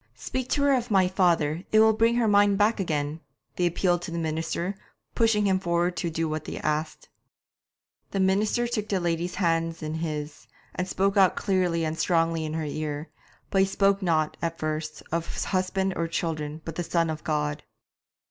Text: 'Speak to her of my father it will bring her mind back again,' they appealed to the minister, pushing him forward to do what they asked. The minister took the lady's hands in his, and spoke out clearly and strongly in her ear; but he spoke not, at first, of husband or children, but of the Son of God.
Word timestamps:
'Speak 0.15 0.49
to 0.49 0.63
her 0.63 0.73
of 0.73 0.89
my 0.89 1.07
father 1.07 1.63
it 1.71 1.79
will 1.79 1.93
bring 1.93 2.15
her 2.15 2.27
mind 2.27 2.57
back 2.57 2.79
again,' 2.79 3.19
they 3.55 3.67
appealed 3.67 4.01
to 4.01 4.09
the 4.09 4.17
minister, 4.17 4.73
pushing 5.13 5.45
him 5.45 5.59
forward 5.59 5.95
to 5.95 6.09
do 6.09 6.27
what 6.27 6.45
they 6.45 6.57
asked. 6.61 7.07
The 8.09 8.19
minister 8.19 8.65
took 8.65 8.89
the 8.89 8.99
lady's 8.99 9.35
hands 9.35 9.83
in 9.83 9.93
his, 9.93 10.47
and 10.73 10.87
spoke 10.87 11.17
out 11.17 11.35
clearly 11.35 11.85
and 11.85 11.99
strongly 11.99 12.45
in 12.45 12.55
her 12.55 12.65
ear; 12.65 13.09
but 13.51 13.61
he 13.61 13.67
spoke 13.67 14.01
not, 14.01 14.37
at 14.41 14.57
first, 14.57 15.03
of 15.11 15.43
husband 15.43 15.93
or 15.95 16.07
children, 16.07 16.63
but 16.65 16.71
of 16.79 16.83
the 16.85 16.89
Son 16.91 17.11
of 17.11 17.23
God. 17.23 17.61